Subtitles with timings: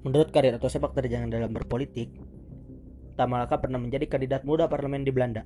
[0.00, 2.08] Menurut karir atau sepak terjang dalam berpolitik,
[3.20, 5.44] Tamalaka pernah menjadi kandidat muda parlemen di Belanda.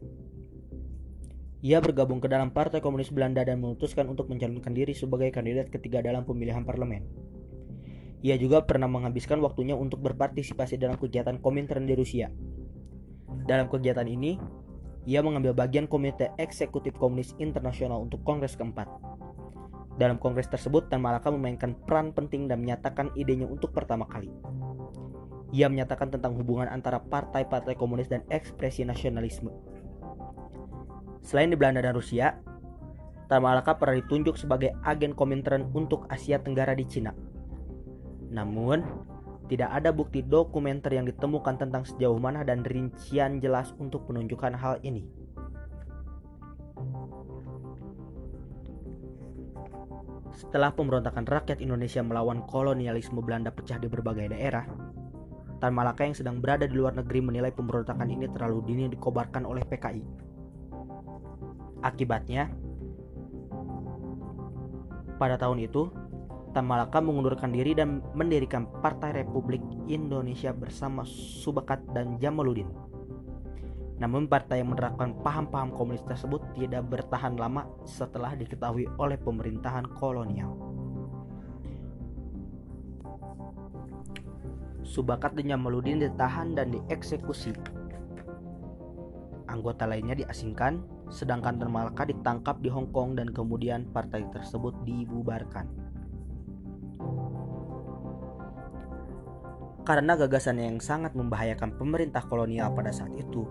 [1.64, 6.04] Ia bergabung ke dalam Partai Komunis Belanda dan memutuskan untuk mencalonkan diri sebagai kandidat ketiga
[6.04, 7.02] dalam pemilihan parlemen.
[8.22, 12.30] Ia juga pernah menghabiskan waktunya untuk berpartisipasi dalam kegiatan Komintern di Rusia.
[13.48, 14.38] Dalam kegiatan ini,
[15.04, 18.86] ia mengambil bagian Komite Eksekutif Komunis Internasional untuk Kongres keempat.
[19.94, 24.26] Dalam kongres tersebut, Tan Malaka memainkan peran penting dan menyatakan idenya untuk pertama kali.
[25.54, 29.54] Ia menyatakan tentang hubungan antara partai-partai komunis dan ekspresi nasionalisme.
[31.22, 32.34] Selain di Belanda dan Rusia,
[33.30, 37.14] Tan Malaka pernah ditunjuk sebagai agen Komintern untuk Asia Tenggara di Cina.
[38.34, 38.82] Namun,
[39.46, 44.82] tidak ada bukti dokumenter yang ditemukan tentang sejauh mana dan rincian jelas untuk menunjukkan hal
[44.82, 45.06] ini.
[50.34, 54.66] Setelah pemberontakan rakyat Indonesia melawan kolonialisme Belanda pecah di berbagai daerah,
[55.62, 59.62] Tan Malaka yang sedang berada di luar negeri menilai pemberontakan ini terlalu dini dikobarkan oleh
[59.62, 60.02] PKI.
[61.86, 62.50] Akibatnya,
[65.16, 65.88] pada tahun itu,
[66.52, 72.70] Tan Malaka mengundurkan diri dan mendirikan Partai Republik Indonesia bersama Subakat dan Jamaluddin.
[73.94, 80.58] Namun partai yang menerapkan paham-paham komunis tersebut tidak bertahan lama setelah diketahui oleh pemerintahan kolonial.
[84.84, 87.54] Subakat dan Jamaluddin ditahan dan dieksekusi.
[89.48, 95.70] Anggota lainnya diasingkan, sedangkan Tan Malaka ditangkap di Hong Kong dan kemudian partai tersebut dibubarkan.
[99.84, 103.44] Karena gagasan yang sangat membahayakan pemerintah kolonial pada saat itu,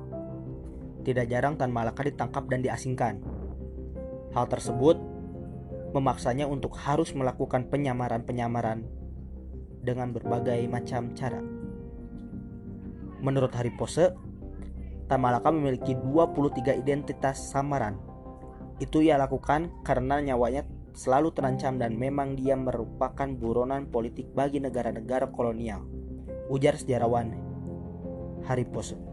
[1.04, 3.20] tidak jarang Tan Malaka ditangkap dan diasingkan.
[4.34, 4.98] Hal tersebut
[5.94, 8.82] memaksanya untuk harus melakukan penyamaran-penyamaran
[9.84, 11.44] dengan berbagai macam cara.
[13.22, 14.16] Menurut Hari Pose,
[15.06, 18.00] Tan Malaka memiliki 23 identitas samaran.
[18.82, 20.66] Itu ia lakukan karena nyawanya
[20.98, 25.86] selalu terancam dan memang dia merupakan buronan politik bagi negara-negara kolonial.
[26.50, 27.38] Ujar sejarawan
[28.44, 29.13] Hari Pose.